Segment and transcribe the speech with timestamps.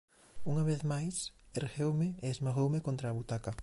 [0.51, 1.15] Unha vez máis,
[1.59, 3.51] ergueume e esmagoume contra a butaca.